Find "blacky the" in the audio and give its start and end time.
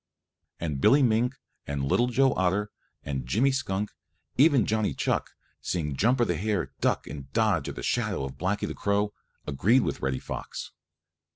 8.39-8.73